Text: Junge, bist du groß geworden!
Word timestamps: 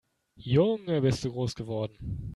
Junge, 0.39 0.99
bist 1.01 1.23
du 1.25 1.31
groß 1.31 1.53
geworden! 1.53 2.27